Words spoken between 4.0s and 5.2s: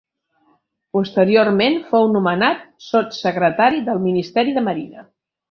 ministeri de Marina.